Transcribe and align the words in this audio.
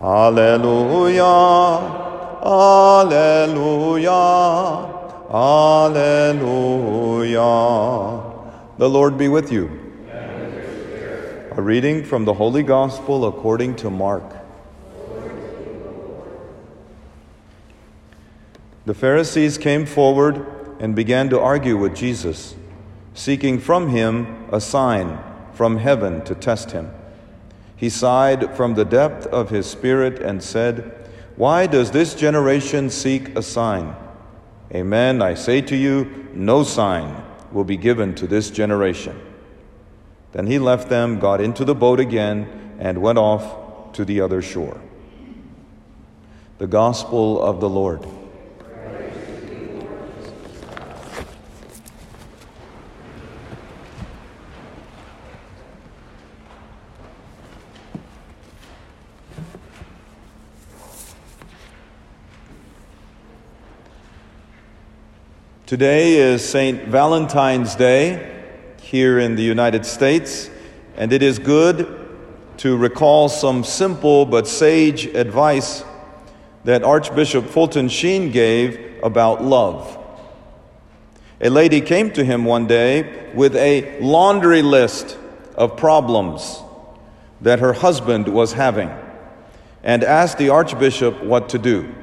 Alleluia, 0.00 1.24
Alleluia, 2.44 4.12
Alleluia. 5.28 6.68
The 8.78 8.88
Lord 8.88 9.18
be 9.18 9.26
with 9.26 9.50
you. 9.50 9.68
A 11.50 11.60
reading 11.60 12.04
from 12.04 12.24
the 12.24 12.34
Holy 12.34 12.62
Gospel 12.62 13.26
according 13.26 13.74
to 13.76 13.90
Mark. 13.90 14.22
The 18.86 18.94
Pharisees 18.94 19.58
came 19.58 19.84
forward 19.84 20.46
and 20.78 20.94
began 20.94 21.28
to 21.30 21.40
argue 21.40 21.76
with 21.76 21.96
Jesus, 21.96 22.54
seeking 23.14 23.58
from 23.58 23.88
him 23.88 24.48
a 24.52 24.60
sign 24.60 25.18
from 25.52 25.78
heaven 25.78 26.24
to 26.24 26.36
test 26.36 26.70
him. 26.70 26.92
He 27.78 27.88
sighed 27.90 28.56
from 28.56 28.74
the 28.74 28.84
depth 28.84 29.26
of 29.28 29.50
his 29.50 29.64
spirit 29.64 30.20
and 30.20 30.42
said, 30.42 31.08
Why 31.36 31.68
does 31.68 31.92
this 31.92 32.16
generation 32.16 32.90
seek 32.90 33.38
a 33.38 33.42
sign? 33.42 33.94
Amen, 34.74 35.22
I 35.22 35.34
say 35.34 35.60
to 35.62 35.76
you, 35.76 36.28
no 36.34 36.64
sign 36.64 37.22
will 37.52 37.62
be 37.62 37.76
given 37.76 38.16
to 38.16 38.26
this 38.26 38.50
generation. 38.50 39.18
Then 40.32 40.48
he 40.48 40.58
left 40.58 40.88
them, 40.88 41.20
got 41.20 41.40
into 41.40 41.64
the 41.64 41.74
boat 41.74 42.00
again, 42.00 42.76
and 42.80 43.00
went 43.00 43.16
off 43.16 43.92
to 43.92 44.04
the 44.04 44.20
other 44.20 44.42
shore. 44.42 44.80
The 46.58 46.66
Gospel 46.66 47.40
of 47.40 47.60
the 47.60 47.68
Lord. 47.68 48.04
Today 65.68 66.14
is 66.14 66.48
St. 66.48 66.84
Valentine's 66.84 67.74
Day 67.74 68.42
here 68.80 69.18
in 69.18 69.36
the 69.36 69.42
United 69.42 69.84
States, 69.84 70.48
and 70.96 71.12
it 71.12 71.22
is 71.22 71.38
good 71.38 72.08
to 72.56 72.74
recall 72.74 73.28
some 73.28 73.62
simple 73.62 74.24
but 74.24 74.48
sage 74.48 75.04
advice 75.04 75.84
that 76.64 76.82
Archbishop 76.82 77.44
Fulton 77.44 77.90
Sheen 77.90 78.30
gave 78.30 78.98
about 79.02 79.44
love. 79.44 79.98
A 81.42 81.50
lady 81.50 81.82
came 81.82 82.12
to 82.12 82.24
him 82.24 82.46
one 82.46 82.66
day 82.66 83.30
with 83.34 83.54
a 83.54 84.00
laundry 84.00 84.62
list 84.62 85.18
of 85.54 85.76
problems 85.76 86.62
that 87.42 87.58
her 87.58 87.74
husband 87.74 88.26
was 88.26 88.54
having 88.54 88.90
and 89.82 90.02
asked 90.02 90.38
the 90.38 90.48
Archbishop 90.48 91.22
what 91.22 91.50
to 91.50 91.58
do. 91.58 91.94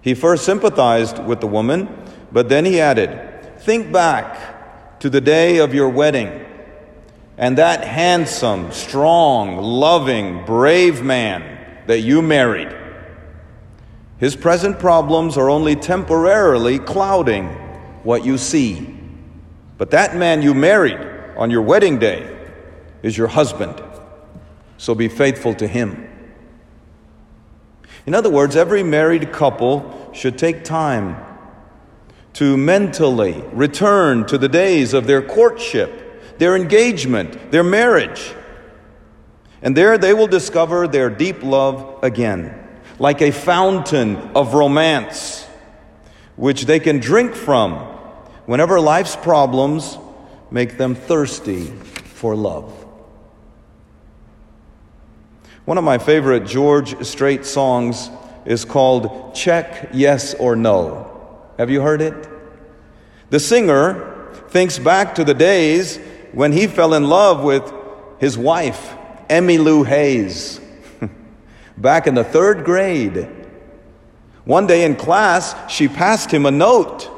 He 0.00 0.14
first 0.14 0.46
sympathized 0.46 1.18
with 1.18 1.42
the 1.42 1.46
woman 1.46 2.04
but 2.32 2.48
then 2.48 2.64
he 2.64 2.80
added, 2.80 3.60
Think 3.60 3.92
back 3.92 4.98
to 5.00 5.10
the 5.10 5.20
day 5.20 5.58
of 5.58 5.74
your 5.74 5.88
wedding 5.88 6.46
and 7.38 7.58
that 7.58 7.84
handsome, 7.84 8.72
strong, 8.72 9.58
loving, 9.58 10.44
brave 10.44 11.02
man 11.02 11.58
that 11.86 12.00
you 12.00 12.22
married. 12.22 12.74
His 14.18 14.34
present 14.34 14.78
problems 14.78 15.36
are 15.36 15.50
only 15.50 15.76
temporarily 15.76 16.78
clouding 16.78 17.48
what 18.02 18.24
you 18.24 18.38
see. 18.38 18.94
But 19.76 19.90
that 19.90 20.16
man 20.16 20.40
you 20.40 20.54
married 20.54 20.98
on 21.36 21.50
your 21.50 21.60
wedding 21.60 21.98
day 21.98 22.34
is 23.02 23.18
your 23.18 23.28
husband. 23.28 23.82
So 24.78 24.94
be 24.94 25.08
faithful 25.08 25.54
to 25.56 25.66
him. 25.66 26.08
In 28.06 28.14
other 28.14 28.30
words, 28.30 28.56
every 28.56 28.82
married 28.82 29.32
couple 29.32 30.10
should 30.14 30.38
take 30.38 30.64
time 30.64 31.22
to 32.36 32.54
mentally 32.54 33.42
return 33.54 34.26
to 34.26 34.36
the 34.36 34.48
days 34.48 34.92
of 34.92 35.06
their 35.06 35.22
courtship, 35.22 36.38
their 36.38 36.54
engagement, 36.54 37.50
their 37.50 37.64
marriage. 37.64 38.34
And 39.62 39.74
there 39.74 39.96
they 39.96 40.12
will 40.12 40.26
discover 40.26 40.86
their 40.86 41.08
deep 41.08 41.42
love 41.42 42.00
again, 42.02 42.54
like 42.98 43.22
a 43.22 43.30
fountain 43.30 44.16
of 44.34 44.52
romance, 44.52 45.46
which 46.36 46.66
they 46.66 46.78
can 46.78 46.98
drink 46.98 47.34
from 47.34 47.72
whenever 48.44 48.80
life's 48.80 49.16
problems 49.16 49.96
make 50.50 50.76
them 50.76 50.94
thirsty 50.94 51.64
for 51.64 52.36
love. 52.36 52.70
One 55.64 55.78
of 55.78 55.84
my 55.84 55.96
favorite 55.96 56.44
George 56.44 57.02
Strait 57.02 57.46
songs 57.46 58.10
is 58.44 58.66
called 58.66 59.34
Check 59.34 59.88
Yes 59.94 60.34
or 60.34 60.54
No. 60.54 61.15
Have 61.58 61.70
you 61.70 61.80
heard 61.80 62.02
it? 62.02 62.28
The 63.30 63.40
singer 63.40 64.32
thinks 64.48 64.78
back 64.78 65.14
to 65.16 65.24
the 65.24 65.34
days 65.34 65.98
when 66.32 66.52
he 66.52 66.66
fell 66.66 66.94
in 66.94 67.04
love 67.08 67.42
with 67.42 67.72
his 68.18 68.36
wife, 68.36 68.94
Emmy 69.28 69.58
Lou 69.58 69.82
Hayes, 69.82 70.60
back 71.76 72.06
in 72.06 72.14
the 72.14 72.24
third 72.24 72.64
grade. 72.64 73.28
One 74.44 74.66
day 74.66 74.84
in 74.84 74.96
class, 74.96 75.54
she 75.70 75.88
passed 75.88 76.30
him 76.30 76.46
a 76.46 76.50
note, 76.50 77.10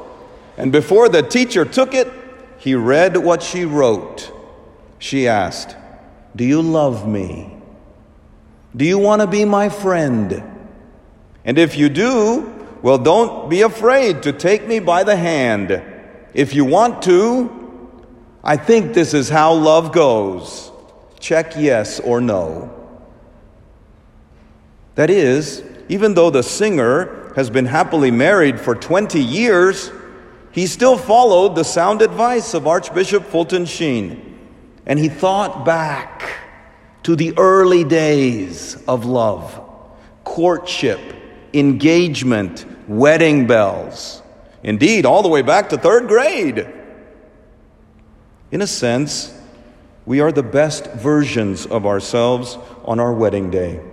and 0.57 0.71
before 0.71 1.09
the 1.09 1.21
teacher 1.21 1.63
took 1.65 1.93
it, 1.93 2.11
he 2.57 2.75
read 2.75 3.17
what 3.17 3.43
she 3.43 3.65
wrote. 3.65 4.31
She 4.97 5.27
asked, 5.27 5.75
Do 6.35 6.43
you 6.43 6.61
love 6.61 7.07
me? 7.07 7.55
Do 8.75 8.85
you 8.85 8.97
want 8.97 9.21
to 9.21 9.27
be 9.27 9.45
my 9.45 9.69
friend? 9.69 10.43
And 11.45 11.57
if 11.57 11.77
you 11.77 11.89
do, 11.89 12.58
well, 12.81 12.97
don't 12.97 13.49
be 13.49 13.61
afraid 13.61 14.23
to 14.23 14.33
take 14.33 14.67
me 14.67 14.79
by 14.79 15.03
the 15.03 15.15
hand. 15.15 15.83
If 16.33 16.53
you 16.53 16.63
want 16.63 17.01
to, 17.03 17.59
I 18.43 18.55
think 18.55 18.93
this 18.93 19.13
is 19.13 19.29
how 19.29 19.53
love 19.53 19.91
goes. 19.91 20.71
Check 21.19 21.53
yes 21.57 21.99
or 21.99 22.21
no. 22.21 22.73
That 24.95 25.09
is, 25.09 25.63
even 25.89 26.13
though 26.13 26.29
the 26.29 26.43
singer 26.43 27.33
has 27.35 27.49
been 27.49 27.65
happily 27.65 28.11
married 28.11 28.59
for 28.59 28.75
20 28.75 29.19
years, 29.19 29.91
he 30.51 30.67
still 30.67 30.97
followed 30.97 31.55
the 31.55 31.63
sound 31.63 32.01
advice 32.01 32.53
of 32.53 32.67
Archbishop 32.67 33.25
Fulton 33.25 33.65
Sheen. 33.65 34.39
And 34.85 34.97
he 34.97 35.09
thought 35.09 35.65
back 35.65 36.37
to 37.03 37.15
the 37.15 37.33
early 37.37 37.83
days 37.83 38.81
of 38.87 39.05
love, 39.05 39.61
courtship, 40.23 40.99
engagement, 41.53 42.65
wedding 42.87 43.47
bells. 43.47 44.21
Indeed, 44.63 45.05
all 45.05 45.21
the 45.21 45.29
way 45.29 45.41
back 45.41 45.69
to 45.69 45.77
third 45.77 46.07
grade. 46.07 46.67
In 48.51 48.61
a 48.61 48.67
sense, 48.67 49.33
we 50.05 50.21
are 50.21 50.31
the 50.31 50.43
best 50.43 50.87
versions 50.93 51.65
of 51.67 51.85
ourselves 51.85 52.57
on 52.83 52.99
our 52.99 53.13
wedding 53.13 53.51
day. 53.51 53.79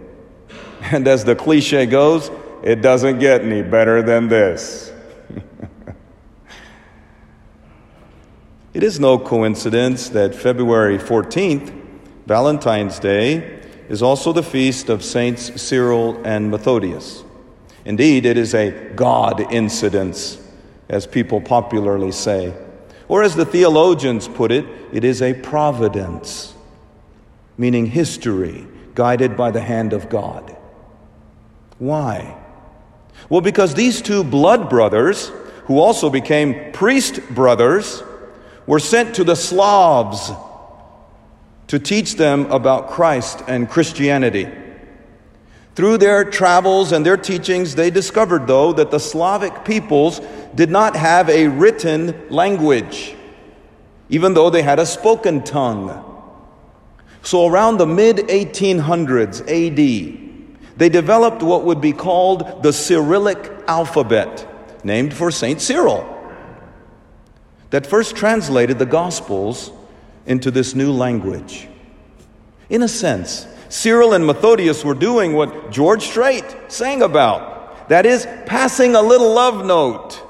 And 0.93 1.09
as 1.09 1.25
the 1.25 1.35
cliche 1.35 1.85
goes, 1.85 2.31
it 2.63 2.81
doesn't 2.81 3.19
get 3.19 3.43
any 3.43 3.63
better 3.63 4.03
than 4.03 4.29
this. 4.29 4.93
it 8.75 8.83
is 8.83 9.01
no 9.01 9.19
coincidence 9.19 10.09
that 10.11 10.35
February 10.35 10.99
14th, 10.99 11.73
Valentine's 12.27 12.99
Day, 12.99 13.61
is 13.89 14.03
also 14.03 14.33
the 14.33 14.43
feast 14.43 14.89
of 14.89 15.05
Saints 15.05 15.61
Cyril 15.61 16.21
and 16.25 16.51
Methodius. 16.51 17.26
Indeed, 17.87 18.27
it 18.27 18.37
is 18.37 18.53
a 18.53 18.73
God 18.97 19.53
incidence, 19.53 20.39
as 20.89 21.07
people 21.07 21.41
popularly 21.41 22.11
say. 22.11 22.53
Or 23.07 23.23
as 23.23 23.37
the 23.37 23.47
theologians 23.47 24.27
put 24.27 24.51
it, 24.51 24.67
it 24.93 25.05
is 25.05 25.23
a 25.23 25.35
providence, 25.35 26.53
meaning 27.57 27.87
history 27.87 28.67
guided 28.97 29.37
by 29.37 29.53
the 29.53 29.61
hand 29.61 29.93
of 29.93 30.09
God. 30.09 30.57
Why? 31.79 32.37
Well, 33.29 33.41
because 33.41 33.75
these 33.75 34.03
two 34.03 34.25
blood 34.25 34.69
brothers, 34.69 35.29
who 35.67 35.79
also 35.79 36.11
became 36.11 36.73
priest 36.73 37.21
brothers, 37.31 38.03
were 38.67 38.81
sent 38.81 39.15
to 39.15 39.23
the 39.23 39.37
Slavs 39.37 40.33
to 41.69 41.79
teach 41.79 42.17
them 42.17 42.51
about 42.51 42.91
Christ 42.91 43.45
and 43.47 43.71
Christianity. 43.71 44.49
Through 45.77 45.99
their 45.99 46.25
travels 46.25 46.93
and 46.93 47.05
their 47.05 47.19
teachings, 47.19 47.75
they 47.75 47.91
discovered, 47.91 48.47
though, 48.47 48.73
that 48.73 48.91
the 48.91 48.99
Slavic 48.99 49.63
peoples 49.67 50.23
did 50.55 50.71
not 50.71 50.97
have 50.97 51.29
a 51.29 51.49
written 51.49 52.19
language, 52.31 53.15
even 54.09 54.33
though 54.33 54.49
they 54.49 54.63
had 54.63 54.79
a 54.79 54.87
spoken 54.87 55.45
tongue. 55.45 56.03
So, 57.21 57.47
around 57.47 57.77
the 57.77 57.87
mid 57.87 58.17
1800s 58.17 59.43
AD, 59.43 60.79
they 60.79 60.89
developed 60.89 61.43
what 61.43 61.65
would 61.65 61.83
be 61.83 61.93
called 61.93 62.63
the 62.63 62.73
Cyrillic 62.73 63.53
alphabet, 63.69 64.49
named 64.83 65.13
for 65.13 65.31
St. 65.31 65.61
Cyril, 65.61 66.09
that 67.69 67.87
first 67.87 68.17
translated 68.17 68.79
the 68.79 68.87
Gospels 68.87 69.73
into 70.25 70.51
this 70.51 70.75
new 70.75 70.91
language. 70.91 71.69
In 72.71 72.83
a 72.83 72.89
sense, 72.89 73.47
Cyril 73.69 74.13
and 74.13 74.27
Methodius 74.27 74.85
were 74.85 74.95
doing 74.95 75.33
what 75.33 75.71
George 75.71 76.03
Strait 76.03 76.45
sang 76.69 77.03
about 77.03 77.57
that 77.89 78.05
is, 78.05 78.27
passing 78.47 78.95
a 78.95 79.03
little 79.03 79.33
love 79.33 79.65
note. 79.65 80.23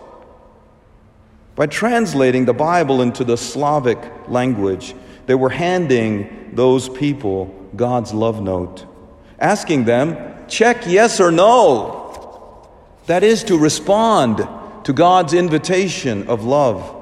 By 1.54 1.66
translating 1.66 2.44
the 2.44 2.52
Bible 2.52 3.00
into 3.00 3.24
the 3.24 3.36
Slavic 3.36 3.98
language, 4.28 4.94
they 5.24 5.34
were 5.34 5.48
handing 5.48 6.50
those 6.52 6.88
people 6.88 7.46
God's 7.74 8.12
love 8.12 8.42
note, 8.42 8.84
asking 9.38 9.84
them, 9.84 10.46
check 10.48 10.86
yes 10.86 11.18
or 11.18 11.30
no. 11.30 12.68
That 13.06 13.22
is 13.22 13.44
to 13.44 13.58
respond 13.58 14.46
to 14.84 14.92
God's 14.92 15.32
invitation 15.32 16.28
of 16.28 16.44
love. 16.44 16.92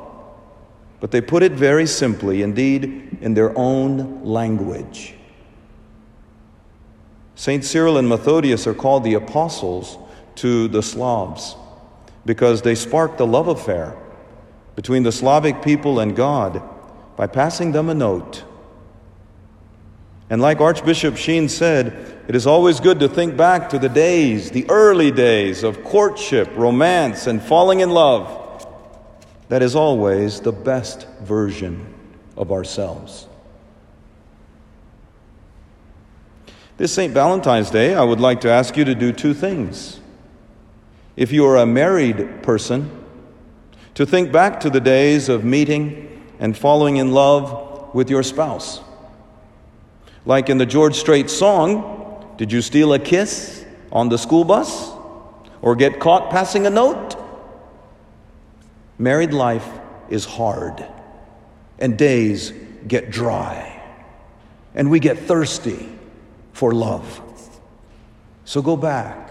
But 1.00 1.10
they 1.10 1.20
put 1.20 1.42
it 1.42 1.52
very 1.52 1.86
simply, 1.86 2.42
indeed, 2.42 3.18
in 3.20 3.34
their 3.34 3.56
own 3.58 4.24
language. 4.24 5.14
St. 7.36 7.64
Cyril 7.64 7.98
and 7.98 8.08
Methodius 8.08 8.66
are 8.66 8.74
called 8.74 9.04
the 9.04 9.14
apostles 9.14 9.98
to 10.36 10.68
the 10.68 10.82
Slavs 10.82 11.56
because 12.24 12.62
they 12.62 12.74
sparked 12.74 13.20
a 13.20 13.24
love 13.24 13.48
affair 13.48 13.96
between 14.76 15.02
the 15.02 15.12
Slavic 15.12 15.62
people 15.62 16.00
and 16.00 16.16
God 16.16 16.62
by 17.16 17.26
passing 17.26 17.72
them 17.72 17.88
a 17.88 17.94
note. 17.94 18.44
And 20.30 20.40
like 20.40 20.60
Archbishop 20.60 21.16
Sheen 21.16 21.48
said, 21.48 22.22
it 22.26 22.34
is 22.34 22.46
always 22.46 22.80
good 22.80 23.00
to 23.00 23.08
think 23.08 23.36
back 23.36 23.68
to 23.70 23.78
the 23.78 23.88
days, 23.88 24.50
the 24.50 24.68
early 24.70 25.10
days 25.10 25.62
of 25.62 25.84
courtship, 25.84 26.48
romance, 26.56 27.26
and 27.26 27.42
falling 27.42 27.80
in 27.80 27.90
love. 27.90 28.40
That 29.48 29.62
is 29.62 29.76
always 29.76 30.40
the 30.40 30.52
best 30.52 31.06
version 31.22 31.92
of 32.36 32.50
ourselves. 32.50 33.28
This 36.76 36.92
St. 36.92 37.14
Valentine's 37.14 37.70
Day, 37.70 37.94
I 37.94 38.02
would 38.02 38.18
like 38.18 38.40
to 38.40 38.50
ask 38.50 38.76
you 38.76 38.84
to 38.84 38.96
do 38.96 39.12
two 39.12 39.32
things. 39.32 40.00
If 41.16 41.30
you 41.30 41.46
are 41.46 41.58
a 41.58 41.66
married 41.66 42.42
person, 42.42 42.90
to 43.94 44.04
think 44.04 44.32
back 44.32 44.58
to 44.60 44.70
the 44.70 44.80
days 44.80 45.28
of 45.28 45.44
meeting 45.44 46.20
and 46.40 46.58
falling 46.58 46.96
in 46.96 47.12
love 47.12 47.94
with 47.94 48.10
your 48.10 48.24
spouse. 48.24 48.80
Like 50.26 50.48
in 50.48 50.58
the 50.58 50.66
George 50.66 50.96
Strait 50.96 51.30
song, 51.30 52.34
did 52.38 52.50
you 52.50 52.60
steal 52.60 52.92
a 52.92 52.98
kiss 52.98 53.64
on 53.92 54.08
the 54.08 54.18
school 54.18 54.42
bus 54.42 54.90
or 55.62 55.76
get 55.76 56.00
caught 56.00 56.32
passing 56.32 56.66
a 56.66 56.70
note? 56.70 57.14
Married 58.98 59.32
life 59.32 59.68
is 60.10 60.24
hard, 60.24 60.84
and 61.78 61.96
days 61.96 62.52
get 62.88 63.12
dry, 63.12 63.80
and 64.74 64.90
we 64.90 64.98
get 64.98 65.20
thirsty 65.20 65.88
for 66.54 66.72
love. 66.72 67.20
So 68.46 68.62
go 68.62 68.76
back 68.76 69.30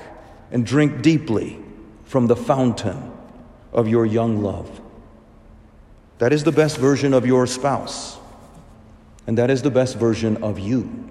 and 0.52 0.64
drink 0.64 1.02
deeply 1.02 1.60
from 2.04 2.28
the 2.28 2.36
fountain 2.36 3.12
of 3.72 3.88
your 3.88 4.06
young 4.06 4.44
love. 4.44 4.82
That 6.20 6.32
is 6.32 6.44
the 6.44 6.52
best 6.52 6.78
version 6.78 7.14
of 7.14 7.26
your 7.26 7.48
spouse, 7.48 8.18
and 9.26 9.38
that 9.38 9.50
is 9.50 9.64
the 9.64 9.72
best 9.72 9.98
version 9.98 10.44
of 10.44 10.60
you. 10.60 11.10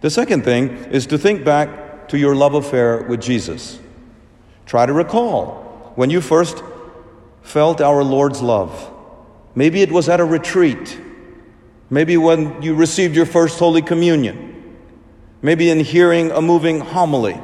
The 0.00 0.10
second 0.10 0.44
thing 0.44 0.70
is 0.90 1.06
to 1.08 1.18
think 1.18 1.44
back 1.44 2.08
to 2.08 2.18
your 2.18 2.34
love 2.34 2.54
affair 2.54 3.02
with 3.02 3.20
Jesus. 3.20 3.78
Try 4.66 4.86
to 4.86 4.92
recall 4.92 5.92
when 5.94 6.10
you 6.10 6.20
first 6.20 6.62
felt 7.42 7.80
our 7.80 8.02
Lord's 8.02 8.40
love. 8.40 8.90
Maybe 9.54 9.82
it 9.82 9.92
was 9.92 10.08
at 10.08 10.20
a 10.20 10.24
retreat. 10.24 11.00
Maybe 11.90 12.16
when 12.16 12.62
you 12.62 12.74
received 12.74 13.14
your 13.14 13.26
first 13.26 13.58
Holy 13.58 13.82
Communion. 13.82 14.78
Maybe 15.42 15.68
in 15.68 15.80
hearing 15.80 16.30
a 16.30 16.40
moving 16.40 16.80
homily, 16.80 17.38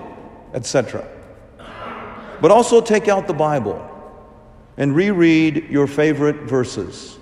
etc. 0.54 1.06
But 2.40 2.50
also 2.50 2.80
take 2.80 3.08
out 3.08 3.26
the 3.26 3.34
Bible 3.34 3.86
and 4.78 4.96
reread 4.96 5.68
your 5.68 5.86
favorite 5.86 6.48
verses. 6.48 7.18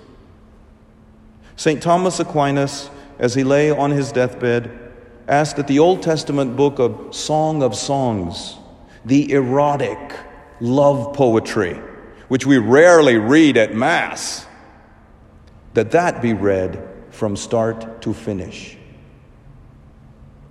St. 1.57 1.83
Thomas 1.83 2.21
Aquinas, 2.21 2.89
as 3.19 3.35
he 3.35 3.43
lay 3.43 3.69
on 3.69 3.91
his 3.91 4.13
deathbed, 4.13 4.71
asked 5.27 5.57
that 5.57 5.67
the 5.67 5.79
Old 5.79 6.01
Testament 6.01 6.55
book 6.55 6.79
of 6.79 7.13
Song 7.13 7.61
of 7.61 7.75
Songs, 7.75 8.55
the 9.03 9.29
erotic 9.33 9.99
love 10.61 11.13
poetry, 11.13 11.73
which 12.29 12.45
we 12.45 12.57
rarely 12.57 13.17
read 13.17 13.57
at 13.57 13.75
Mass, 13.75 14.47
that 15.73 15.91
that 15.91 16.21
be 16.21 16.33
read 16.33 16.88
from 17.19 17.35
start 17.35 18.01
to 18.01 18.13
finish. 18.13 18.77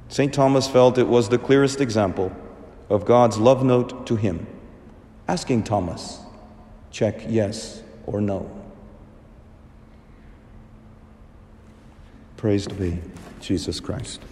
St. 0.09 0.33
Thomas 0.33 0.69
felt 0.69 0.99
it 0.99 1.09
was 1.09 1.31
the 1.31 1.39
clearest 1.39 1.81
example 1.81 2.31
of 2.91 3.07
God's 3.07 3.39
love 3.39 3.65
note 3.65 4.07
to 4.07 4.17
him 4.17 4.47
asking 5.27 5.63
Thomas, 5.63 6.21
check 6.91 7.23
yes 7.29 7.83
or 8.07 8.21
no. 8.21 8.51
Praised 12.37 12.79
be 12.79 12.99
Jesus 13.41 13.81
Christ. 13.81 14.23